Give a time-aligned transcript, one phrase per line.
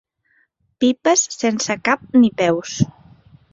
[0.83, 2.75] Pipes sense cap ni peus.